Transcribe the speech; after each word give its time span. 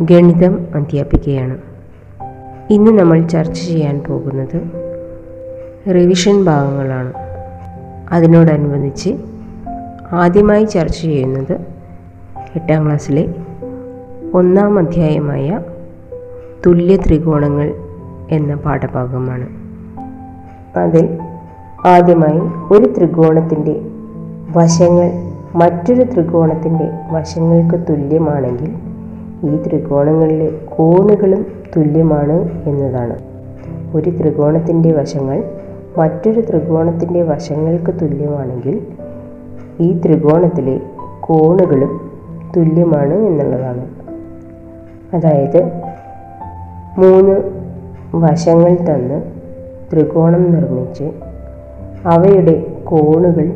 ഗണിതം 0.00 0.66
അധ്യാപികയാണ്. 0.74 1.58
ഇന്ന് 2.70 2.90
നമ്മൾ 2.90 3.26
ചർച്ച 3.26 3.52
ചെയ്യാൻ 3.52 4.02
പോകുന്നത് 4.08 4.62
റിവിഷൻ 5.94 6.44
ഭാഗങ്ങളാണ്. 6.44 7.12
അതിനോടനുബന്ധിച്ച് 8.12 9.14
ആദ്യമായി 10.12 10.64
ചർച്ച 10.64 11.00
ചെയ്യുന്നത് 11.00 11.52
എട്ടാം 12.56 12.86
ക്ലാസ്സിലെ 12.86 13.34
ഒന്നാം 14.34 14.78
അധ്യായമായ 14.78 15.60
തുല്യ 16.66 16.96
ത്രികോണങ്ങൾ 16.96 17.74
എന്ന 18.30 18.54
പാഠഭാഗമാണ്. 18.54 19.48
അതിൽ 20.78 21.18
ആദ്യമായി 21.86 22.40
ഒരു 22.72 22.94
ത്രികോണത്തിന്റെ 22.96 23.80
വശങ്ങൾ 24.56 25.10
മറ്റൊരു 25.54 26.02
ത്രികോണത്തിന്റെ 26.02 26.90
വശങ്ങൾക്ക് 27.12 27.84
തുല്യമാണെങ്കിൽ 27.88 28.93
ഈ 29.44 29.62
ത്രികോണങ്ങളിലെ 29.66 30.50
കോണുകളും 30.76 31.46
തുല്യമാണ് 31.76 32.62
എന്നതാണ്. 32.66 33.18
ഒരു 33.96 34.10
ത്രികോണത്തിന്റെ 34.10 34.92
വശങ്ങൾ 34.92 35.44
മറ്റൊരു 35.98 36.40
ത്രികോണത്തിന്റെ 36.40 37.22
വശങ്ങൾക്ക് 37.22 37.92
തുല്യമാണെങ്കിൽ 38.02 38.86
ഈ 39.80 40.00
ത്രികോണത്തിലെ 40.04 40.80
കോണുകളും 41.20 42.10
തുല്യമാണ് 42.56 43.14
എന്നുള്ളതാണ്. 43.14 43.86
അതായത് 45.14 45.62
മൂന്ന് 46.98 47.52
വശങ്ങൾ 48.14 48.74
തന്ന് 48.74 49.22
ത്രികോണം 49.92 50.52
നിർമ്മിച്ച് 50.52 51.04
അവയുടെ 52.06 52.66
കോണുകൾ 52.84 53.52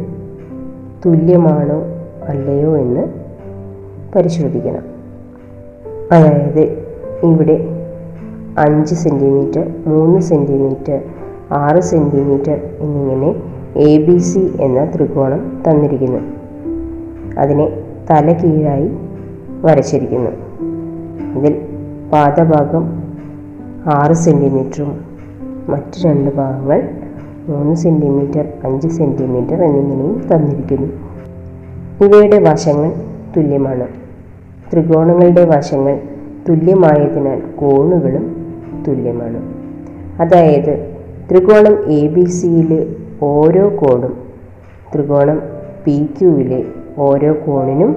തുല്യമാണോ 1.07 1.83
അല്ലയോ 2.29 2.79
എന്ന് 2.79 3.07
പരിശോധിക്കണം. 4.15 4.88
അതായത് 6.13 6.61
ഇവിടെ 7.23 7.69
അഞ്ച് 8.59 8.95
സെന്റിമീറ്റർ 8.95 9.71
മൂന്ന് 9.87 10.21
സെന്റിമീറ്റർ 10.21 11.01
ആറ് 11.53 11.81
സെന്റിമീറ്റർ 11.81 12.61
എന്നിങ്ങനെ 12.81 13.35
എ 13.77 13.99
ബി 13.99 14.19
സി 14.19 14.53
എന്ന 14.61 14.93
ത്രികോണം 14.95 15.63
തന്നിരിക്കുന്നു. 15.69 16.21
അതിനെ 17.39 17.83
തല 18.11 18.33
കീഴായി 18.33 18.91
വരച്ചിരിക്കുന്നു. 19.63 20.31
ഇതിൽ 21.39 21.61
പാദഭാഗം 22.13 23.03
ആറ് 23.87 24.13
സെന്റിമീറ്ററും 24.13 25.01
മറ്റ് 25.69 26.05
രണ്ട് 26.05 26.37
ഭാഗങ്ങൾ 26.37 26.89
മൂന്ന് 27.49 27.75
സെന്റിമീറ്റർ 27.75 28.49
അഞ്ച് 28.65 28.89
സെന്റിമീറ്റർ 28.89 29.63
എന്നിങ്ങനെയും 29.63 30.29
തന്നിരിക്കുന്നു. 30.35 30.89
ഇവയുടെ 32.05 32.39
വശങ്ങൾ 32.39 32.93
തുല്യമാണ്. 33.37 34.08
ത്രികോണങ്ങളുടെ 34.73 35.45
വശങ്ങൾ 35.45 36.01
തുല്യമായതിനാൽ 36.49 37.41
കോണുകളും 37.57 38.47
തുല്യമാണ്. 38.89 39.53
അതായത് 40.21 40.97
ത്രികോണം 41.31 41.93
എ 41.93 42.09
ബി 42.09 42.25
സിയിലെ 42.25 42.87
ഓരോ 43.23 43.69
കോണും 43.69 44.19
ത്രികോണം 44.95 45.43
പി 45.85 46.11
ക്യുവിലെ 46.21 46.65
ഓരോ 46.99 47.37
കോണിനും 47.47 47.97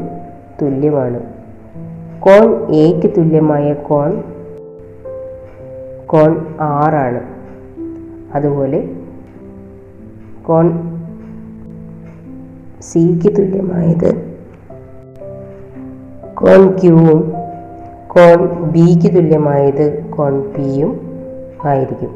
തുല്യമാണ്. 0.62 1.20
കോൺ 2.20 2.72
എക്ക് 2.72 3.14
തുല്യമായ 3.18 3.74
കോൺ 3.74 4.24
കോൺ 6.06 6.46
ആറാണ് 6.60 7.22
അതുപോലെ 8.36 8.90
കോൺ 10.48 10.72
സിക്ക് 12.81 13.38
തുല്യമായത് 13.38 14.31
കോൺ 16.41 16.79
ക്യൂവും 16.79 17.34
കോൺ 18.07 18.47
ബിക്ക് 18.72 19.16
തുല്യമായത് 19.16 20.03
കോൺ 20.03 20.41
പിയും 20.41 21.00
ആയിരിക്കും. 21.66 22.12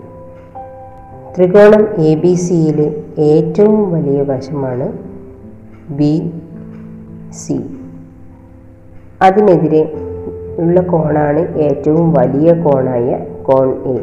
ത്രികോണം 1.38 1.88
എ 2.02 2.16
ബി 2.16 2.34
സിയിലെ 2.34 2.96
ഏറ്റവും 3.18 3.94
വലിയ 3.94 4.22
വശമാണ് 4.22 4.92
ബി 5.90 6.32
സി. 7.32 7.60
അതിനെതിരെ 9.22 9.94
ഉള്ള 10.58 10.82
കോണാണ് 10.82 11.58
ഏറ്റവും 11.58 12.14
വലിയ 12.14 12.54
കോണായ 12.54 13.20
കോൺ 13.44 13.70
എ. 13.86 14.02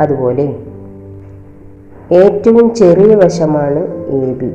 അതുപോലെ 0.00 0.56
ഏറ്റവും 2.12 2.74
ചെറിയ 2.74 3.14
വശമാണ് 3.14 4.08
എ 4.08 4.32
ബി. 4.32 4.52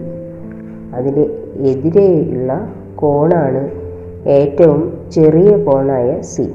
അതിന്റെ 0.95 1.21
എതിരെയുള്ള 1.59 2.67
കോണാണ് 2.95 3.82
ഏറ്റവും 4.27 5.09
ചെറിയ 5.11 5.57
കോണായ 5.57 6.21
സി. 6.21 6.49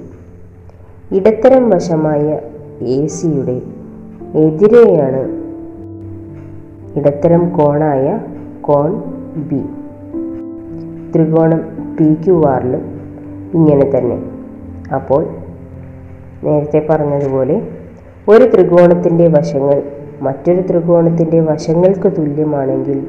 ഇടത്തരം 1.12 1.70
വശമായ 1.70 2.38
എ 2.80 3.06
സിയുടെ 3.06 3.62
എതിരെയാണ് 4.38 5.38
ഇടത്തരം 6.98 7.48
കോണായ 7.48 8.18
കോൺ 8.60 9.02
ബി. 9.36 9.62
ത്രികോണം 11.14 11.58
പി 12.00 12.14
ക്യു 12.14 12.44
ആറിലും 12.46 13.00
ഇങ്ങനെ 13.54 13.90
തന്നെ. 13.96 14.22
അപ്പോൾ 14.94 15.26
നേരത്തെ 16.44 16.86
പറഞ്ഞതുപോലെ 16.90 17.62
ഒരു 18.28 18.44
ത്രികോണത്തിന്റെ 18.44 19.28
വശങ്ങൾ 19.28 19.82
മറ്റൊരു 20.22 20.60
ത്രികോണത്തിന്റെ 20.60 21.40
വശങ്ങൾക്ക് 21.40 22.16
തുല്യമാണെങ്കിൽ 22.18 23.06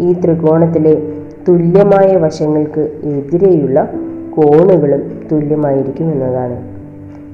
ഈ 0.00 0.12
ത്രികോണത്തിലെ 0.12 1.09
തുല്യമായ 1.48 2.16
വശങ്ങൾക്ക് 2.16 2.80
എതിരെയുള്ള 3.02 3.88
കോണുകളും 4.36 5.28
തുല്യമായിരിക്കും 5.32 6.12
എന്നതാണ്. 6.12 6.70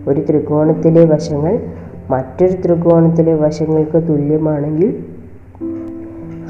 ഒരു 0.08 0.20
ത്രികോണത്തിലെ 0.20 1.04
വശങ്ങൾ 1.04 1.60
മറ്റൊരു 2.10 2.52
ത്രികോണത്തിലെ 2.52 3.34
വശങ്ങൾക്ക് 3.34 4.08
തുല്യമാണെങ്കിൽ 4.08 5.04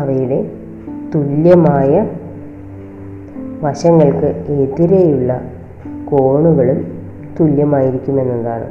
അവയുടെ 0.00 0.50
തുല്യമായ 1.14 2.08
വശങ്ങൾക്ക് 3.62 4.44
എതിരെയുള്ള 4.48 5.40
കോണുകളും 6.10 6.98
തുല്യമായിരിക്കും 7.40 8.20
എന്നതാണ്. 8.20 8.66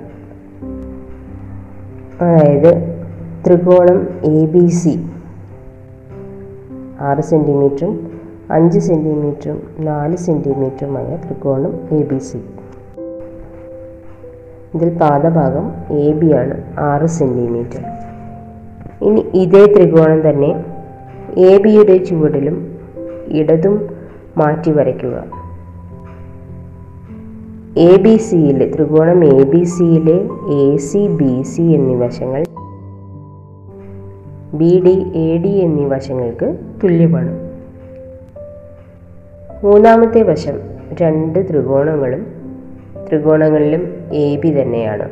അതായത് 2.23 2.95
ത്രികോണം 3.47 4.07
എ 4.23 4.45
ബി 4.45 4.67
സി 4.67 5.05
ആറ് 7.01 7.21
സെന്റിമീറ്ററും 7.21 8.14
അഞ്ച് 8.51 8.79
സെന്റിമീറ്ററും 8.79 9.61
നാല് 9.79 10.15
സെന്റിമീറ്ററുമായ 10.15 11.17
ത്രികോണം 11.25 11.73
എ 11.91 12.03
ബി 12.03 12.17
സി 12.17 12.37
ഇതിൽ 14.75 14.89
പാദഭാഗം 14.97 15.71
എ 15.91 16.13
ബി 16.13 16.33
ആണ് 16.33 16.63
ആറ് 16.79 17.05
സെന്റിമീറ്റർ 17.05 17.83
ഇനി 19.01 19.25
ഇതേ 19.33 19.65
ത്രികോണം 19.65 20.29
തന്നെ 20.29 20.65
എ 21.37 21.57
ബിയുടെ 21.57 21.97
ചുവടിലും 21.97 22.79
ഇടതും 23.27 23.89
മാറ്റി 24.37 24.71
വരയ്ക്കുക. 24.71 25.23
എ 27.77 27.97
ബി 27.97 28.17
സിയിൽ 28.17 28.71
ത്രികോണം 28.75 29.23
എ 29.23 29.43
ബി 29.43 29.63
സിയിലെ 29.63 30.29
എ 30.49 30.77
സി 30.77 31.07
ബി 31.07 31.41
സി 31.41 31.61
എന്നീ 31.61 31.95
വശങ്ങൾ 31.95 32.43
ബി 34.53 34.81
ഡി 34.85 35.11
എ 35.15 35.37
ഡി 35.37 35.49
എന്നീ 35.49 35.85
വശങ്ങൾക്ക് 35.85 36.59
തുല്യമാണ്. 36.83 37.44
മൂന്നാമത്തെ 39.65 40.21
വശം 40.21 40.59
രണ്ട് 41.01 41.49
ത്രികോണങ്ങളും 41.49 42.27
ത്രികോണങ്ങളിലും 43.09 43.93
എ 44.13 44.35
ബി 44.35 44.61
തന്നെയാണ്. 44.61 45.09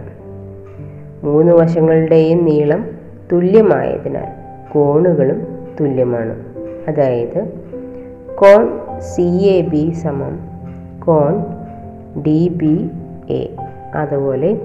മൂന്ന് 1.26 1.52
വശങ്ങളുടെയും 1.52 2.46
നീളം 2.46 2.86
തുല്യമായതിനാൽ 3.32 4.28
കോണുകളും 4.74 5.48
തുല്യമാണ്. 5.80 6.46
അതായത് 6.88 7.54
കോൺ 8.36 8.80
സി 9.00 9.22
എ 9.22 9.62
ബി 9.62 9.92
സമം 9.92 10.40
കോൺ 11.06 11.46
ഡി 12.22 12.48
ബി 12.48 12.90
എ. 13.30 13.56
അതുപോലെ 13.96 14.58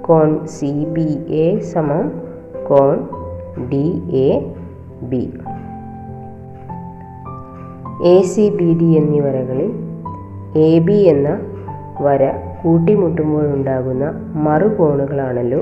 കോൺ 0.00 0.46
സി 0.46 0.84
ബി 0.84 1.32
എ 1.32 1.58
സമം 1.58 2.22
കോൺ 2.68 3.08
D 3.68 4.02
A 4.12 4.54
B. 5.02 5.32
A 8.04 8.22
C 8.22 8.50
B 8.50 8.78
D 8.80 8.84
എന്നീ 8.84 9.20
വരകളിൽ 9.20 9.72
എ 10.58 10.78
ബി 10.78 10.92
എന്ന 10.92 11.40
വര 12.00 12.32
കൂട്ടിമുട്ടുമ്പോഴുണ്ടാകുന്ന 12.64 14.32
മറുകോണുകളാണല്ലോ. 14.34 15.60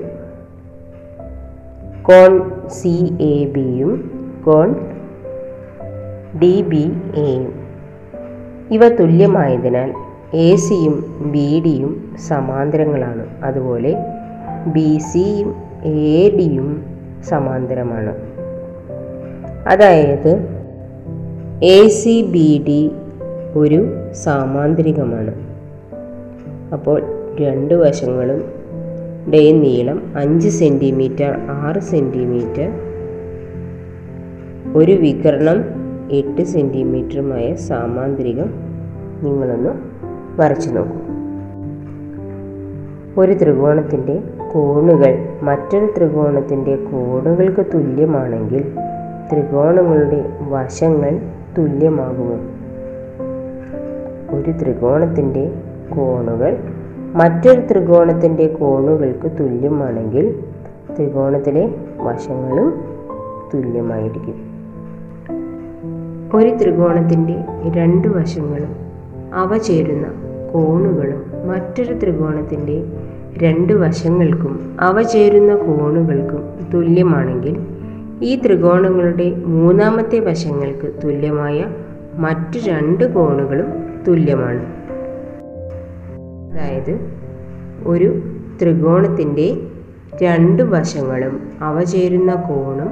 കോൺ 2.03 2.51
സി 2.69 3.17
എ 3.21 3.47
ബിയും 3.47 4.11
കോൺ 4.47 4.75
ഡി 6.39 6.63
ബി 6.63 6.93
എയും 7.17 7.53
ഇവ 8.71 8.89
തുല്യമായതിനാൽ 8.89 9.95
എ 10.35 10.57
സിയും 10.57 11.05
ബി 11.33 11.63
ഡിയും 11.67 12.17
സമാന്തരങ്ങളാണ്. 12.29 13.27
അതുപോലെ 13.45 13.97
ബി 14.67 14.99
സിയും 14.99 15.55
എ 15.85 16.31
ഡിയും 16.37 16.85
സമാന്തരമാണ്. 17.29 18.15
അതായത് 19.69 20.60
എ 21.63 21.89
സി 21.89 22.23
ബി 22.23 22.65
ഡി 22.69 22.91
ഒരു 23.59 23.87
സാമാന്തരികമാണ്. 24.13 25.35
അപ്പോൾ 26.73 27.03
രണ്ട് 27.41 27.75
വശങ്ങളും 27.75 28.45
ഡേ 29.33 29.53
നീളം 29.53 30.13
അഞ്ച് 30.17 30.49
സെന്റിമീറ്റർ 30.49 31.37
ആറ് 31.49 31.81
സെന്റിമീറ്റർ 31.81 32.71
ഒരു 34.75 34.93
വികരണം 34.93 35.65
എട്ട് 36.11 36.43
സെന്റിമീറ്ററുമായ 36.43 37.55
സാമാന്തരികം 37.55 38.55
നിങ്ങളൊന്ന് 39.23 39.71
വരച്ചു 40.41 40.71
നോക്കൂ. 40.71 40.97
ഒരു 43.23 43.33
ത്രികോണത്തിന്റെ 43.33 44.23
കോണുകൾ 44.53 45.19
മറ്റൊരു 45.43 45.93
ത്രികോണത്തിന്റെ 45.97 46.77
കോണുകൾക്ക് 46.77 47.67
തുല്യമാണെങ്കിൽ 47.75 48.63
ത്രികോണങ്ങളുടെ 49.33 50.25
വശങ്ങൾ 50.49 51.40
തുല്യമാകുമോ 51.59 52.37
ഒരു 54.33 54.53
ത്രികോണത്തിന്റെ 54.63 55.45
കോണുകൾ 55.91 56.53
മറ്റൊരു 57.15 57.61
ത്രികോണത്തിന്റെ 57.71 58.47
കോണുകൾക്ക് 58.49 59.29
തുല്യമാണെങ്കിൽ 59.41 60.27
ത്രികോണത്തിലെ 60.97 61.65
വശങ്ങളും 61.99 62.69
തുല്യമായിരിക്കും. 63.55 64.37
ഒരു 66.35 66.59
ത്രികോണത്തിന്റെ 66.63 67.37
രണ്ട് 67.71 68.09
വശങ്ങളും 68.09 68.73
അവ 69.35 69.57
ചേരുന്ന 69.59 70.07
കോണുകളും 70.53 71.49
മറ്റൊരു 71.49 72.01
ത്രികോണത്തിന്റെ 72.03 72.77
രണ്ട് 73.37 73.73
വശങ്ങൾക്കും 73.73 74.77
അവ 74.81 75.03
ചേരുന്ന 75.03 75.55
കോണുകൾക്കും 75.57 76.43
തുല്യമാണെങ്കിൽ 76.75 77.55
ഈ 78.21 78.37
ത്രികോണങ്ങളുടെ 78.37 79.27
മൂന്നാമത്തെ 79.47 80.21
വശങ്ങൾക്ക് 80.21 80.95
തുല്യമായ 81.05 81.59
മറ്റു 82.19 82.59
രണ്ട് 82.67 83.05
കോണുകളും 83.15 83.69
തുല്യമാണ്. 84.09 84.63
അതായത് 86.51 86.95
ഒരു 87.87 88.09
ത്രികോണത്തിന്റെ 88.63 89.47
രണ്ട് 90.23 90.63
വശങ്ങളും 90.63 91.35
അവ 91.61 91.83
ചേരുന്ന 91.85 92.35
കോണും 92.49 92.91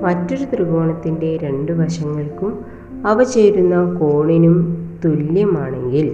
മറ്റൊരു 0.00 0.44
ത്രികോണത്തിന്റെ 0.44 1.36
രണ്ട് 1.36 1.72
വശങ്ങൾക്കും 1.72 2.52
അവ 3.06 3.22
ചേരുന്ന 3.24 3.98
കോണിനും 3.98 4.56
തുല്യമാണെങ്കിൽ 5.04 6.06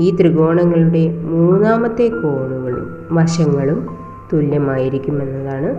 ഈ 0.00 0.16
ത്രികോണങ്ങളുടെ 0.20 1.04
മൂന്നാമത്തെ 1.32 2.08
കോണുകളും 2.22 2.86
വശങ്ങളും 3.12 3.78
തുല്യമായിരിക്കുമെന്നതാണ് 4.32 5.70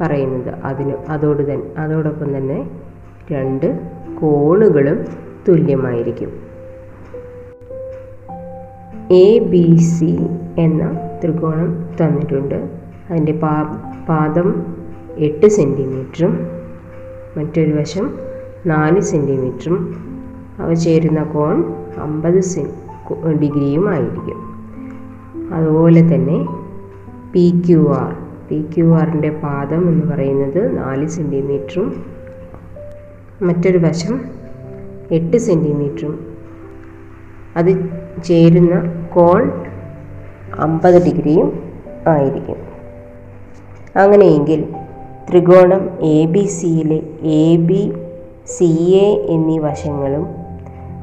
പറയുന്നത്. 0.00 0.48
അതിന് 0.48 0.92
അതോട് 1.08 1.52
തന്നെ 1.52 1.66
അതോടൊപ്പം 1.78 2.36
തന്നെ 2.36 2.70
രണ്ട് 3.32 3.80
കോണുകളും 4.20 5.04
തുല്യമായിരിക്കും. 5.48 6.32
എ 9.12 9.38
ബി 9.38 9.76
സി 9.76 10.18
എന്ന 10.58 11.10
ത്രികോണം 11.24 11.88
തന്നിട്ടുണ്ട്. 12.00 12.68
അതിന്റെ 13.10 13.32
പാ 13.32 13.62
പാദം 14.08 14.66
എട്ട് 15.16 15.46
സെന്റിമീറ്ററും 15.46 16.48
മറ്റൊരു 17.36 17.72
വശം 17.72 18.14
നാല് 18.66 19.00
സെന്റിമീറ്ററും 19.00 19.96
അവ 20.58 20.74
ചേരുന്ന 20.74 21.22
കോൺ 21.22 21.64
അമ്പത് 21.96 22.40
സെ 22.40 22.66
ഡിഗ്രിയും 23.42 23.88
ആയിരിക്കും. 23.88 24.54
അതുപോലെ 25.54 26.00
തന്നെ 26.00 26.44
P 27.32 27.62
Q 27.66 27.88
R 27.88 28.23
P 28.50 28.70
Q 28.76 28.94
ആറിന്റെ 28.94 29.30
പാദം 29.30 29.88
എന്ന് 29.88 30.14
പറയുന്നത് 30.14 30.78
നാല് 30.78 31.08
സെന്റിമീറ്ററും 31.08 32.06
മറ്റൊരു 33.42 33.78
വശം 33.78 34.20
എട്ട് 35.12 35.36
സെന്റിമീറ്ററും. 35.36 36.26
അത് 37.56 37.90
ചേരുന്ന 38.24 39.04
കോൺ 39.14 39.50
അമ്പത് 40.58 41.04
ഡിഗ്രിയും 41.04 41.62
ആയിരിക്കും. 42.06 42.56
അങ്ങനെയെങ്കിൽ 43.96 44.74
ത്രികോണം 45.30 45.90
എ 46.00 46.26
ബി 46.26 46.46
സിയിലെ 46.46 47.02
എ 47.22 47.56
ബി 47.56 47.92
സി 48.46 48.90
എ 48.90 49.26
എന്നീ 49.28 49.58
വശങ്ങളും 49.58 50.26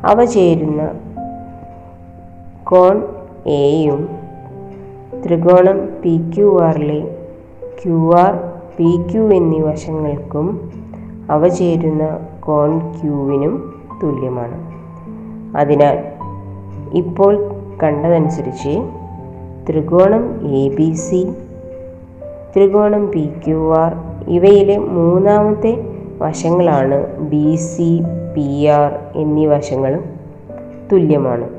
അവ 0.06 0.26
ചേരുന്ന 0.26 1.00
കോൺ 2.64 3.04
എയും 3.48 4.10
ത്രികോണം 5.26 5.86
പി 6.02 6.32
ക്യു 6.36 6.64
ആറിലെ 6.64 7.21
ക്യു 7.86 8.16
ആർ 8.16 8.34
പി 8.78 9.00
ക്യു 9.12 9.22
എന്നീ 9.22 9.60
വശങ്ങൾക്കും 9.60 10.72
അവ 11.30 11.48
ചേരുന്ന 11.48 12.20
കോൺ 12.40 12.80
ക്യൂവിനും 12.80 13.74
തുല്യമാണ്. 14.04 14.58
അതിനാൽ 15.58 16.00
ഇപ്പോൾ 16.94 17.52
കണ്ടതനുസരിച്ച് 17.84 18.90
ത്രികോണം 19.70 20.42
എ 20.56 20.70
ബി 20.70 20.94
സി 20.94 21.34
ത്രികോണം 22.56 23.08
പി 23.08 23.34
ക്യു 23.48 23.76
ആർ 23.76 23.96
ഇവയിലെ 24.28 24.78
മൂന്നാമത്തെ 24.78 25.74
വശങ്ങളാണ് 26.18 27.20
ബി 27.20 27.56
സി 27.56 28.02
പി 28.36 28.66
ആർ 28.66 29.00
എന്നീ 29.16 29.46
വശങ്ങളും 29.46 30.04
തുല്യമാണ്. 30.92 31.50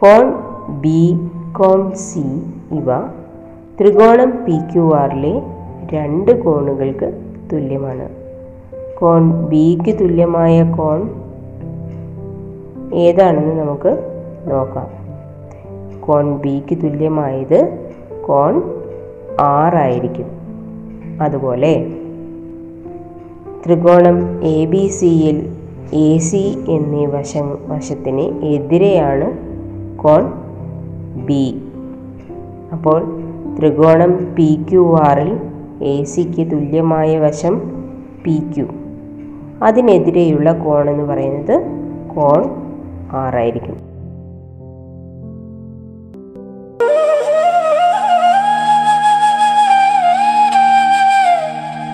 കോൺ 0.00 0.32
ബി 0.80 1.20
കോൺ 1.52 1.94
സി 1.94 2.42
ഇവ 2.70 3.19
ത്രികോണം 3.80 4.30
പി 4.30 4.50
ക്യു 4.50 4.96
ആറിലെ 4.96 5.42
രണ്ട് 5.92 6.42
കോണുകൾക്ക് 6.42 7.20
തുല്യമാണ്. 7.52 8.08
കോൺ 8.98 9.30
ബിക്ക് 9.30 9.98
തുല്യമായ 9.98 10.64
കോൺ 10.64 11.10
ഏതാണെന്ന് 12.94 13.60
നമുക്ക് 13.60 14.08
നോക്കാം. 14.46 14.88
കോൺ 16.00 16.38
ബിക്ക് 16.38 16.82
തുല്യമായത് 16.82 17.88
കോൺ 18.28 18.62
ആറായിരിക്കും 19.40 20.26
അതുപോലെ 21.20 21.86
ത്രികോണം 23.66 24.44
എ 24.44 24.64
ബി 24.64 24.86
സിയിൽ 24.88 25.56
എ 25.92 26.18
സി 26.18 26.64
എന്നീ 26.68 27.06
വശ 27.06 27.38
വശത്തിന് 27.66 28.44
എതിരെയാണ് 28.44 29.38
കോൺ 29.98 30.32
ബി 31.26 31.62
അപ്പോൾ 32.72 33.19
ത്രികോണം 33.60 34.34
പി 34.34 34.66
ക്യു 34.70 34.98
ആറിൽ 35.00 35.38
എ 35.82 36.04
സിക്ക് 36.04 36.52
തുല്യമായ 36.52 37.18
വശം 37.18 37.54
പി 38.24 38.42
ക്യു 38.56 38.68
അതിനെതിരെയുള്ള 39.62 40.52
കോൺ 40.52 40.90
എന്ന് 40.90 41.04
പറയുന്നത് 41.04 41.60
കോൺ 42.16 42.44
ആറായിരിക്കും 43.12 43.76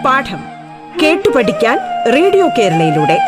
പാഠം 0.04 0.40
കേട്ടു 1.02 1.36
പഠിക്കാൻ 1.36 1.78
റേഡിയോ 2.14 2.48
കേരളയിലൂടെ. 2.58 3.18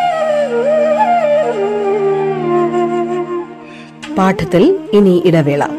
പാഠത്തിൽ 4.19 4.79
ഇനി 4.93 5.23
ഇടവേള. 5.25 5.78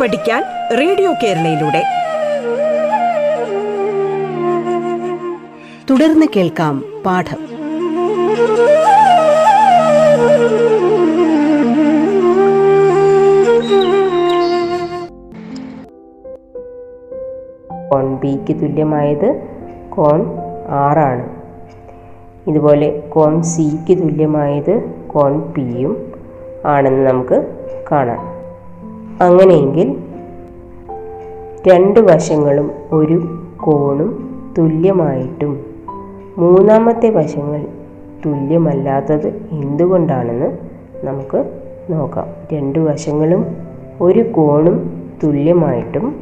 പഠിക്കാൻ 0.00 0.42
റേഡിയോ 0.78 1.12
കേരളയിലൂടെ. 1.12 1.82
തുടർന്ന് 5.90 6.26
കേൾക്കാം 6.36 6.84
പാഠം. 7.06 7.46
കോൺ 17.90 18.16
ബിക്ക് 18.16 18.60
തുല്യമായത് 18.60 19.42
കോൺ 19.90 20.38
ആറാണ്. 20.68 21.28
ഇതുപോലെ 22.50 23.00
കോൺ 23.00 23.42
സിക്ക് 23.42 24.02
തുല്യമായത് 24.02 24.80
കോൺ 25.06 25.40
പിയും 25.40 26.12
ആണെന്ന് 26.66 27.10
നമുക്ക് 27.10 27.46
കാണാം. 27.92 28.35
അങ്ങനെയെങ്കിൽ 29.20 29.96
രണ്ട് 31.68 32.00
വശങ്ങളും 32.00 32.70
ഒരു 32.92 33.38
കോണും 33.56 34.10
തുല്യമായിട്ടും 34.58 35.66
മൂന്നാമത്തെ 36.38 37.10
വശങ്ങൾ 37.10 37.66
തുല്യമല്ലാത്തത് 38.26 39.28
എന്തുകൊണ്ടാണെന്ന് 39.50 40.58
നമുക്ക് 41.06 41.50
നോക്കാം. 41.90 42.26
രണ്ട് 42.52 42.78
വശങ്ങളും 42.78 43.56
ഒരു 44.00 44.20
കോണും 44.20 45.06
തുല്യമായിട്ടും 45.24 46.16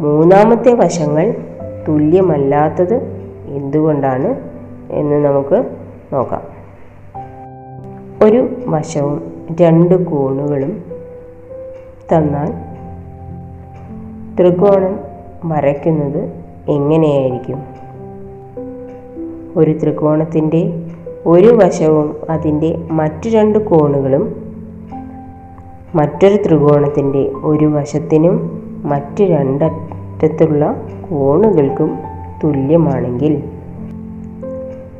മൂന്നാമത്തെ 0.00 0.74
വശങ്ങൾ 0.74 1.34
തുല്യമല്ലാത്തത് 1.88 2.94
എന്തുകൊണ്ടാണ് 3.46 4.40
എന്ന് 4.90 5.24
നമുക്ക് 5.24 5.64
നോക്കാം. 6.12 6.42
ഒരു 8.22 8.48
വശവും 8.66 9.32
രണ്ട് 9.60 10.04
കോണുകളും 10.04 10.95
തന്നാൽ 12.14 12.50
ത്രികോണം 14.36 14.98
വരയ്ക്കുന്നത് 15.44 16.32
എങ്ങനെയായിരിക്കും? 16.68 17.58
ഒരു 19.56 19.78
ത്രികോണത്തിന്റെ 19.82 20.86
ഒരു 21.26 21.46
വശവും 21.46 22.16
അതിന്റെ 22.30 22.78
മറ്റു 22.90 23.28
രണ്ട് 23.28 23.58
കോണുകളും 23.58 24.36
മറ്റൊരു 25.94 26.42
ത്രികോണത്തിന്റെ 26.46 27.30
ഒരു 27.42 27.64
വശത്തിനും 27.64 28.62
മറ്റ് 28.84 29.22
രണ്ടറ്റത്തുള്ള 29.22 30.82
കോണുകൾക്കും 31.10 31.98
തുല്യമാണെങ്കിൽ 32.44 33.42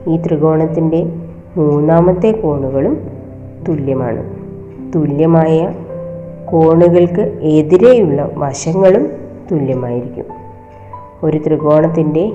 ഈ 0.08 0.16
ത്രികോണത്തിന്റെ 0.16 1.12
മൂന്നാമത്തെ 1.56 2.32
കോണുകളും 2.32 3.00
തുല്യമാണ്. 3.68 4.22
തുല്യമായ 4.94 5.75
കോണുകൾക്ക് 6.50 7.38
എതിരെയുള്ള 7.42 8.30
വശങ്ങളും 8.34 9.08
തുല്യമായിരിക്കും. 9.52 10.24
ഒരു 11.22 11.38
ത്രികോണത്തിന്റെ 11.46 12.32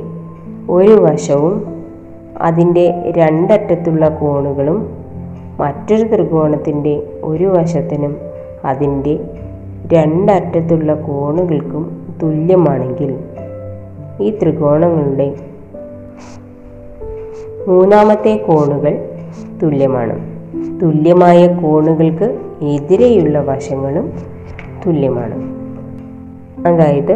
ഒരു 0.69 0.91
വശവും 0.91 1.83
അതിന്റെ 2.41 3.13
രണ്ടറ്റത്തുള്ള 3.17 4.09
കോണുകളും 4.09 4.89
മറ്റൊരു 5.59 6.15
ത്രികോണത്തിന്റെ 6.15 7.03
ഒരു 7.23 7.43
വശത്തിനും 7.43 8.17
അതിന്റെ 8.65 9.19
രണ്ടറ്റത്തുള്ള 9.93 10.93
കോണുകൾക്കും 10.93 12.01
തുല്യമാണെങ്കിൽ 12.23 13.19
ഈ 14.21 14.37
ത്രികോണങ്ങളുടെ 14.41 15.35
മൂന്നാമത്തെ 17.67 18.37
കോണുകൾ 18.37 19.09
തുല്യമാണ്. 19.63 20.19
തുല്യമായ 20.81 21.47
കോണുകൾക്ക് 21.47 22.50
എതിരെയുള്ള 22.63 23.39
വശങ്ങളും 23.39 24.11
തുല്യമാണ്. 24.87 25.61
അതായത് 26.67 27.15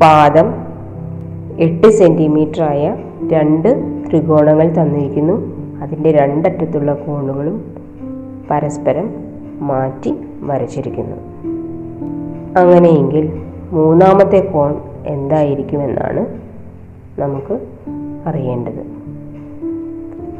പാദം 0.00 0.54
എട്ട് 1.58 1.90
സെന്റിമീറ്റർ 1.90 2.62
ആയ 2.62 2.96
രണ്ട് 3.32 4.02
ത്രികോണങ്ങൾ 4.10 4.68
തന്നിരിക്കുന്നു. 4.68 5.56
അതിന്റെ 5.82 6.12
രണ്ടറ്റത്തുള്ള 6.12 6.94
കോണുകളും 6.94 7.76
പരസ്പരം 8.50 9.10
മാറ്റി 9.60 10.14
വരച്ചിരിക്കുന്നു. 10.40 11.16
അങ്ങനെയെങ്കിൽ 12.58 13.42
മൂന്നാമത്തെ 13.70 14.40
കോൺ 14.40 14.74
എന്തായിരിക്കുമെന്നാണ് 15.06 16.26
നമുക്ക് 17.18 17.60
അറിയേണ്ടത്. 18.26 18.80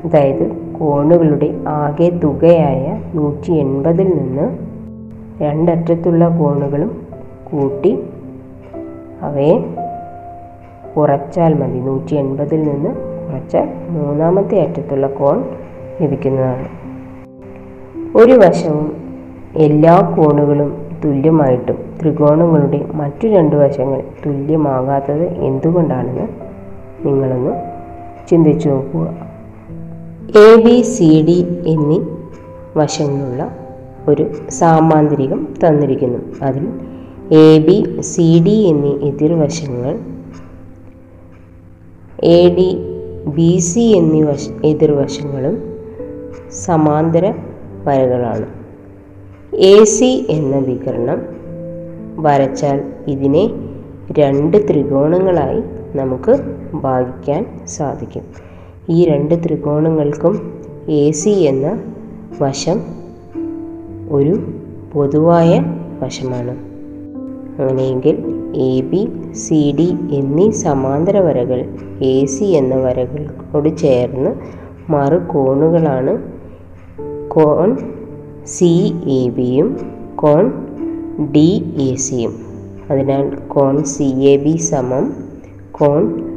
അതായത് 0.05 0.66
കോണുകളുടെ 0.79 1.55
ആകെ 1.69 2.11
തുകയായ 2.11 3.01
നൂറ്റി 3.15 3.53
എൺപതിൽ 3.53 4.19
നിന്ന് 4.19 4.59
രണ്ടറ്റത്തുള്ള 5.43 6.39
കോണുകളും 6.39 7.07
കൂട്ടി 7.53 7.99
അവയെ 9.23 9.65
കുറച്ചാൽ 10.97 11.55
മതി. 11.55 11.79
നൂറ്റി 11.79 12.15
എൺപതിൽ 12.15 12.63
നിന്ന് 12.63 12.91
കുറച്ചാൽ 13.29 13.69
മൂന്നാമത്തെ 13.91 14.61
അറ്റത്തുള്ള 14.61 15.07
കോൺ 15.07 15.45
ലഭിക്കുന്നതാണ്. 16.03 16.69
ഒരു 18.17 18.33
വശവും 18.33 18.97
എല്ലാ 19.57 20.15
കോണുകളും 20.17 20.87
തുല്യമായിട്ടും 21.05 21.79
ത്രികോണങ്ങളുടെ 22.01 22.85
മറ്റു 22.95 23.29
രണ്ട് 23.29 23.57
വശങ്ങൾ 23.57 24.03
തുല്യമാകാത്തത് 24.27 25.23
എന്തുകൊണ്ടാണെന്ന് 25.23 26.29
നിങ്ങളൊന്ന് 27.07 27.53
ചിന്തിച്ചു 28.29 28.69
നോക്കുക. 28.69 29.26
എ 30.35 30.57
ബി 30.57 30.83
സി 30.83 31.25
ഡി 31.27 31.47
എന്നീ 31.67 31.99
വശങ്ങളുള്ള 32.77 33.57
ഒരു 34.09 34.25
സാമാന്തരികം 34.49 35.57
തന്നിരിക്കുന്നു. 35.65 36.19
അതിൽ 36.43 36.65
എ 37.31 37.59
ബി 37.59 38.01
സി 38.01 38.43
ഡി 38.45 38.51
എന്നീ 38.51 38.93
എതിർവശങ്ങൾ 39.09 39.99
എ 42.25 42.49
ഡി 42.49 42.79
ബി 43.27 43.59
സി 43.59 43.81
എന്നീ 43.81 44.23
വശ 44.23 44.49
എതിർവശങ്ങളും 44.65 45.79
സമാന്തര 46.51 47.35
വരകളാണ്. 47.85 48.47
എ 49.59 49.85
സി 49.85 50.27
എന്ന 50.31 50.57
വികരണം 50.57 51.23
വരച്ചാൽ 52.19 52.81
ഇതിനെ 53.09 53.51
രണ്ട് 54.19 54.69
ത്രികോണങ്ങളായി 54.69 55.63
നമുക്ക് 55.95 56.39
ഭാഗിക്കാൻ 56.75 57.65
സാധിക്കും. 57.65 58.46
ഈ 58.91 59.05
രണ്ട് 59.05 59.35
ത്രികോണങ്ങൾക്കും 59.47 60.53
എ 60.89 61.11
സി 61.11 61.31
എന്ന 61.31 61.83
വശം 62.41 62.81
ഒരു 64.11 64.39
പൊതുവായ 64.93 65.63
വശമാണ്. 66.03 66.51
അങ്ങനെയെങ്കിൽ 67.61 68.25
എ 68.57 68.81
ബി 68.81 69.09
സി 69.33 69.75
ഡി 69.79 70.15
എന്നീ 70.15 70.51
സമാന്തര 70.51 71.19
വരകൾ 71.19 71.69
എ 72.03 72.25
സി 72.25 72.45
എന്ന 72.45 72.75
വരകളോട് 72.75 73.77
ചേർന്ന് 73.77 74.31
മറുകോണുകളാണ്. 74.93 76.23
കോൺ 77.29 77.77
സി 78.45 78.93
എ 79.07 79.29
ബിയും 79.29 79.77
കോൺ 80.17 80.53
ഡി 81.33 81.65
എ 81.77 81.95
സിയും 81.95 82.35
അതിനാൽ 82.91 83.35
കോൺ 83.35 83.85
സി 83.85 84.05
എ 84.05 84.37
ബി 84.37 84.57
സമം 84.57 85.13
കോൺ 85.73 86.31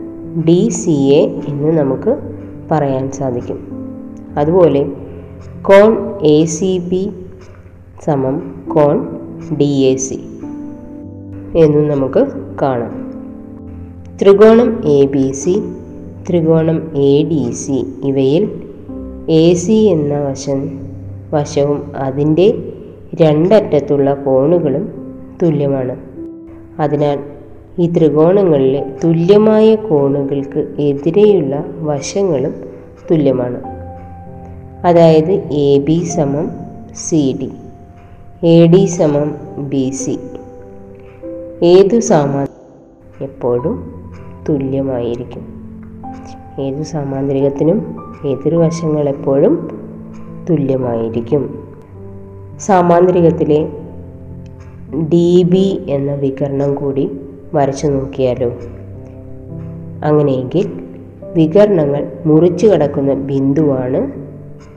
ഡി 0.44 0.70
സി 0.70 0.92
എ 0.92 1.42
എന്ന് 1.48 1.78
നമുക്ക് 1.78 2.29
പറയാൻ 2.72 3.12
സാധിക്കും. 3.12 3.60
അതുപോലെ 4.38 4.86
കോൺ 5.62 6.20
എ 6.22 6.46
സി 6.46 6.80
ബി 6.90 7.10
സമം 8.04 8.66
കോൺ 8.76 9.08
ഡി 9.58 9.64
എ 9.64 9.96
സി 9.96 10.20
എന്നും 11.56 11.88
നമുക്ക് 11.88 12.28
കാണാം. 12.62 13.12
ത്രികോണം 14.22 14.86
എ 14.86 15.06
ബി 15.06 15.32
സി 15.32 15.62
ത്രികോണം 16.30 16.92
എ 16.96 17.24
ഡി 17.24 17.52
സി 17.52 17.88
ഇവയിൽ 18.04 18.62
എ 19.30 19.54
സി 19.54 19.72
എന്ന 19.72 20.20
വശം 20.20 20.80
വശവും 21.34 21.96
അതിന്റെ 21.96 22.74
രണ്ടറ്റത്തുള്ള 23.22 24.14
കോണുകളും 24.14 24.92
തുല്യമാണ്. 25.44 25.98
അതിനാൽ 26.80 27.20
ഈ 27.80 27.94
ത്രികോണങ്ങളിലെ 27.94 28.94
തുല്യമായ 29.04 29.76
കോണുകൾക്ക് 29.76 30.82
എതിരെയുള്ള 30.82 31.66
വശങ്ങളും 31.80 32.56
തുല്യമാണ്. 33.12 33.62
അതായത് 34.88 35.32
എ 35.52 35.80
ബി 35.80 36.04
സമം 36.04 36.52
സി 36.96 37.38
ഡി. 37.42 37.52
എ 38.48 38.68
ഡി 38.68 38.86
സമം 38.86 39.36
ബി 39.58 39.90
സി. 39.90 40.20
ഏതു 41.66 42.00
സാമാ 42.00 42.48
എപ്പോഴും 43.22 43.94
തുല്യമായിരിക്കും. 44.50 45.48
ഏതു 46.60 46.84
സാമാന്തരികത്തിനും 46.84 47.96
എതിർവശങ്ങൾ 48.26 49.10
എപ്പോഴും 49.10 49.82
തുല്യമായിരിക്കും. 50.50 51.64
സാമാന്തരികത്തിലെ 52.60 53.70
ഡി 55.04 55.44
ബി 55.44 55.86
എന്ന 55.90 56.14
വികരണം 56.14 56.76
കൂടി 56.76 57.12
വരച്ചു 57.54 57.88
നോക്കിയാലോ? 57.88 58.52
അങ്ങനെയെങ്കിൽ 60.04 60.72
വികരണങ്ങൾ 61.34 62.12
മുറിച്ചു 62.26 62.68
കടക്കുന്ന 62.68 63.14
ബിന്ദുവാണ് 63.14 64.12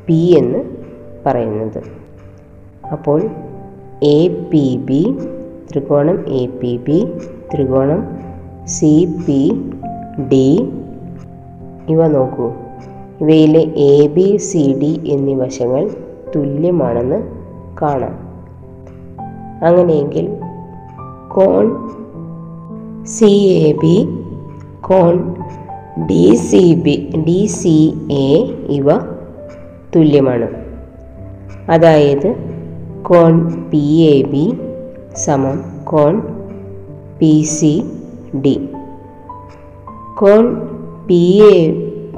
പി 0.07 0.35
എന്ന് 0.39 0.65
പറയുന്നത്. 1.27 1.83
അപ്പോൾ 2.93 3.23
എ 4.03 4.29
പി 4.29 4.77
ബി 4.77 5.19
ത്രികോണം 5.71 6.25
എ 6.29 6.47
പി 6.47 6.77
ബി 6.77 7.13
ത്രികോണം 7.55 8.17
സി 8.65 9.09
പി 9.27 9.53
ഡി 10.33 10.69
ഇവ 11.89 12.07
നോക്കൂ. 12.07 12.53
ഇവയിലെ 13.21 13.61
എ 13.61 14.07
ബി 14.07 14.37
സി 14.37 14.79
ഡി 14.83 15.01
എന്നീ 15.07 15.35
വശങ്ങൾ 15.35 15.91
തുല്യമാണെന്ന് 16.37 17.23
കാണാം. 17.83 18.19
അങ്ങനെയെങ്കിൽ 19.65 20.37
കോൺ 21.29 21.92
C 23.07 23.31
A 23.49 23.73
B 23.73 24.09
cone 24.81 25.35
D 26.07 26.35
C 26.35 26.75
B 26.75 27.13
D 27.27 27.47
C 27.47 27.95
A 28.11 28.39
ഇവ 28.69 28.87
തുല്യമാണ്. 29.97 30.49
അതായത് 31.69 32.37
കോൺ 33.03 33.63
പി 33.71 33.83
എ 33.87 34.23
ബി 34.23 34.55
സമം 35.15 35.65
കോൺ 35.85 36.23
P 37.19 37.43
C 37.43 37.83
D 38.45 38.69
cone 40.19 40.57
P 41.07 41.43
A 41.55 41.73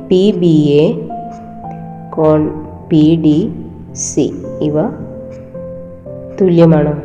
P 0.08 0.30
B 0.30 0.54
A 0.68 1.08
cone 2.16 2.50
P 2.88 3.20
D 3.24 3.50
C 3.92 4.32
ഇവ 4.62 4.86
തുല്യമാണോ. 6.40 7.03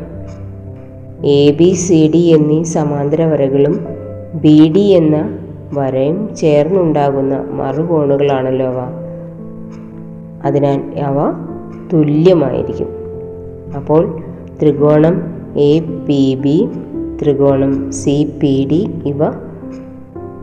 എ 1.24 1.50
ബി 1.50 1.72
സി 1.72 2.10
ഡി 2.14 2.18
എന്നീ 2.18 2.62
സമാന്തര 2.62 3.24
വരകളും 3.24 3.86
ബി 4.34 4.72
ഡി 4.76 4.80
എന്ന 4.80 5.38
വരയും 5.72 6.34
ചേർന്നുണ്ടാകുന്ന 6.34 7.44
മറുകോണുകളാണല്ലോ 7.50 8.66
അവ. 8.66 8.76
അതിനാൽ 10.44 11.00
അവ 11.00 11.32
തുല്യമായിരിക്കും. 11.92 12.88
അപ്പോൾ 13.76 14.20
ത്രികോണം 14.62 15.22
എ 15.56 15.80
പി 15.80 16.34
ബി 16.34 16.68
ത്രികോണം 17.22 17.92
സി 17.92 18.32
പി 18.42 18.68
ഡി 18.70 18.90
ഇവ 19.06 19.24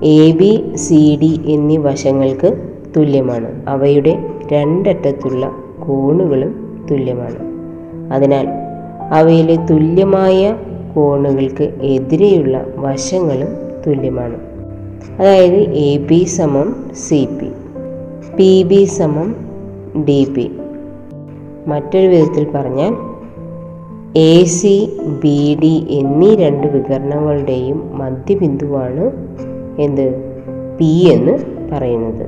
എ 0.03 0.31
ബി 0.31 0.71
സി 0.75 1.19
ഡി 1.21 1.41
എന്നീ 1.45 1.77
വശങ്ങൾക്ക് 1.77 2.71
തുല്യമാണ്. 2.97 3.69
അവയുടെ 3.69 4.17
രണ്ടറ്റത്തുള്ള 4.53 5.51
കോണുകളും 5.87 6.77
തുല്യമാണ്. 6.91 7.39
അതിനാൽ 8.13 8.47
അവയിലെ 9.13 9.55
തുല്യമായ 9.55 10.55
കോണുകൾക്ക് 10.97 11.63
എതിരെയുള്ള 11.81 12.65
വശങ്ങളും 12.75 13.47
തുല്യമാണ്. 13.87 14.37
അതായത് 15.21 15.59
എ 15.69 15.97
ബി 15.97 16.23
സമം 16.23 16.75
സി 16.93 17.27
പി 17.41 17.47
പി 18.37 18.63
ബി 18.63 18.83
സമം 18.83 19.35
ഡി 20.03 20.33
പി. 20.37 20.51
മറ്റൊരു 21.67 22.07
വിധത്തിൽ 22.07 22.47
പറഞ്ഞാൽ 22.55 22.95
എ 24.17 24.43
സി 24.43 24.97
ബി 25.23 25.57
ഡി 25.63 25.87
എന്നീ 25.89 26.35
രണ്ട് 26.35 26.67
വികരണങ്ങളുടെയും 26.67 27.97
മധ്യബിന്ദുവാണ് 27.97 29.11
എന്ത്? 29.81 30.15
പി 30.79 31.09
എന്ന് 31.13 31.39
പറയുന്നത്. 31.71 32.23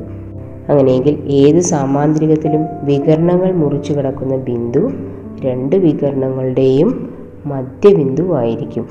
അങ്ങനെയെങ്കിൽ 0.70 1.20
ഏത് 1.28 1.60
സാമാന്തരികത്തിലും 1.60 2.62
വികരണങ്ങൾ 2.84 3.52
മുറിച്ചു 3.52 3.94
കിടക്കുന്ന 3.94 4.36
ബിന്ദു 4.36 4.92
രണ്ട് 5.42 5.76
വികരണങ്ങളുടെയും 5.76 7.19
മധ്യബിന്ദുവായിരിക്കും. 7.46 8.88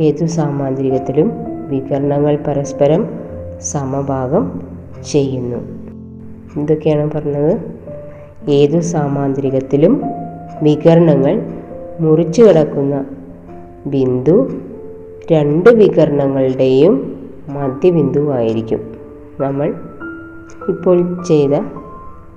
ഏതു 0.00 0.26
സാമാന്തരികത്തിലും 0.26 1.32
വികരണങ്ങൾ 1.68 2.38
പരസ്പരം 2.46 3.08
സമഭാഗം 3.60 4.62
ചെയ്യുന്നു. 5.10 5.56
എന്തൊക്കെയാണ് 6.56 7.10
പറഞ്ഞത്? 7.10 7.60
ഏതു 8.50 8.80
സാമാന്തരികത്തിലും 8.80 10.02
വികരണങ്ങൾ 10.62 11.52
മുറിച്ചു 12.00 12.42
കിടക്കുന്ന 12.42 13.04
ബിന്ദു 13.86 14.52
രണ്ട് 15.32 15.70
വികരണങ്ങളുടെയും 15.70 17.20
മധ്യബിന്ദുവായിരിക്കും. 17.48 18.94
നമ്മൾ 19.40 19.74
ഇപ്പോൾ 20.68 21.24
ചെയ്ത 21.28 21.50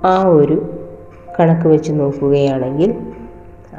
ആ 0.06 0.28
ഒരു 0.28 0.66
കണക്ക് 1.40 1.68
വെച്ച് 1.68 1.94
നോക്കുകയാണെങ്കിൽ 1.94 2.94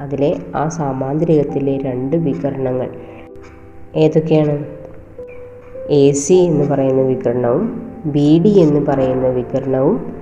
അതിലെ 0.01 0.39
ആ 0.55 0.69
സാമാന്തരികത്തിലെ 0.69 1.79
രണ്ട് 1.79 2.17
വികരണങ്ങൾ 2.17 2.91
ഏതൊക്കെയാണ്? 3.97 4.65
എ 5.91 6.11
സി 6.11 6.35
എന്ന് 6.35 6.65
പറയുന്ന 6.71 7.03
വികരണവും 7.03 7.91
ബി 8.07 8.43
ഡി 8.45 8.49
എന്ന് 8.49 8.87
പറയുന്ന 8.87 9.27
വികരണവും 9.27 10.15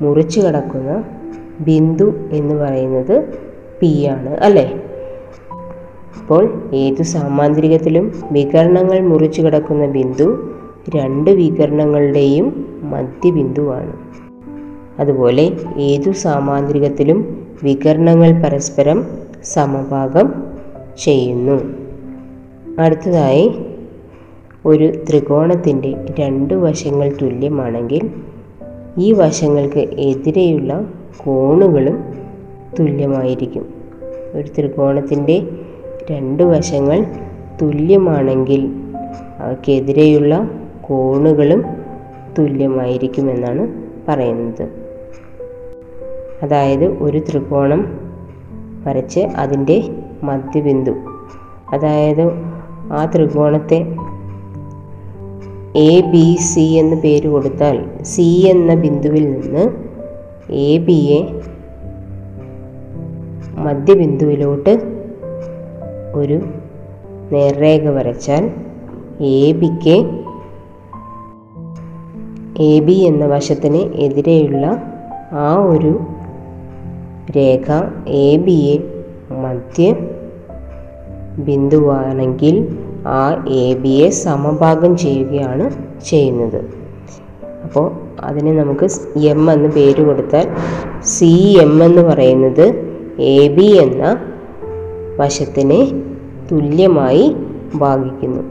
മുറിച്ചു 0.00 0.40
കടക്കുന്ന 0.40 1.04
ബിന്ദു 1.60 2.14
എന്ന് 2.32 2.54
പറയുന്നത് 2.54 3.38
പി 3.80 4.04
ആണ് 4.04 4.36
അല്ലേ? 4.36 4.82
അപ്പോൾ 6.20 6.70
ഏതു 6.74 7.02
സാമാന്തരികത്തിലും 7.02 8.12
വികരണങ്ങൾ 8.32 9.00
മുറിച്ചു 9.00 9.42
കിടക്കുന്ന 9.42 9.86
ബിന്ദു 9.86 10.54
രണ്ട് 10.96 11.30
വികരണങ്ങളുടെയും 11.30 12.78
മധ്യബിന്ദുവാണ്. 12.82 13.92
അതുപോലെ 15.00 15.56
ഏതു 15.76 16.10
സാമാന്തരികത്തിലും 16.10 17.45
വികരണങ്ങൾ 17.62 18.42
പരസ്പരം 18.42 19.06
സമഭാഗം 19.44 20.34
ചെയ്യുന്നു. 20.98 21.62
അടുത്തതായി 22.78 23.58
ഒരു 24.64 24.92
ത്രികോണത്തിന്റെ 25.08 26.06
രണ്ട് 26.20 26.54
വശങ്ങൾ 26.54 27.16
തുല്യമാണെങ്കിൽ 27.22 28.10
ഈ 28.98 29.12
വശങ്ങൾക്ക് 29.12 29.78
എതിരെയുള്ള 29.78 30.88
കോണുകളും 31.16 32.04
തുല്യമായിരിക്കും. 32.78 33.66
ഒരു 34.34 34.48
ത്രികോണത്തിന്റെ 34.48 35.42
രണ്ട് 36.10 36.42
വശങ്ങൾ 36.42 37.06
തുല്യമാണെങ്കിൽ 37.62 38.70
അവയ്ക്കെതിരെയുള്ള 39.38 40.50
കോണുകളും 40.80 41.64
തുല്യമായിരിക്കുമെന്നാണ് 42.38 43.68
പറയുന്നത്. 44.08 44.85
അതായത് 46.42 46.84
ഒരു 46.84 47.18
ത്രികോണം 47.18 48.00
വരച്ച് 48.84 49.20
അതിന്റെ 49.20 50.04
മധ്യബിന്ദു. 50.22 50.90
അതായത് 51.72 52.30
ആ 52.92 53.10
ത്രികോണത്തെ 53.14 53.96
എ 55.76 56.00
ബി 56.00 56.36
സി 56.40 56.60
എന്ന് 56.60 56.96
പേര് 56.96 57.28
കൊടുത്താൽ 57.28 58.02
സി 58.02 58.46
എന്ന 58.48 58.74
ബിന്ദുവിൽ 58.74 59.30
നിന്ന് 59.30 59.70
എ 60.52 60.78
ബിയെ 60.78 61.40
മധ്യബിന്ദുവിലോട്ട് 63.54 65.02
ഒരു 66.14 66.40
നേർരേഖ 67.32 67.88
വരച്ചാൽ 67.88 68.50
എ 69.20 69.52
ബിക്ക് 69.52 70.22
എ 72.62 72.80
ബി 72.80 72.92
എന്ന 72.92 73.26
വശത്തിന് 73.26 73.76
എതിരെയുള്ള 73.76 74.82
ആ 75.32 75.56
ഒരു 75.56 76.00
രേഖ 77.36 77.82
എ 78.08 78.36
ബിയെ 78.36 78.78
മധ്യ 79.34 79.94
ബിന്ദുവാണെങ്കിൽ 81.38 82.78
ആ 83.06 83.44
എ 83.48 83.74
ബിയെ 83.74 84.10
സമഭാഗം 84.10 84.96
ചെയ്യുകയാണ് 84.96 85.70
ചെയ്യുന്നത്. 86.04 86.64
അപ്പോൾ 87.64 87.92
അതിന് 88.20 88.58
നമുക്ക് 88.58 89.18
എം 89.18 89.52
എന്ന് 89.52 89.68
പേര് 89.68 90.02
കൊടുത്താൽ 90.02 90.48
സി 91.02 91.58
എം 91.62 91.84
എന്ന് 91.84 92.02
പറയുന്നത് 92.02 92.96
എ 93.18 93.48
ബി 93.48 93.62
എന്ന 93.62 94.18
വശത്തിനെ 95.16 96.02
തുല്യമായി 96.52 97.36
ഭാഗിക്കുന്നു. 97.74 98.42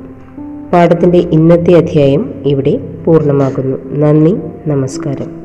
പാഠത്തിന്റെ 0.74 1.18
ഇന്നത്തെ 1.18 1.74
അധ്യായം 1.74 2.34
ഇവിടെ 2.46 2.80
പൂർണമാകുന്നു 3.06 3.78
നന്ദി 3.86 4.38
നമസ്കാരം. 4.68 5.45